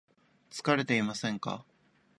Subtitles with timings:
[0.49, 1.63] 疲れていませんか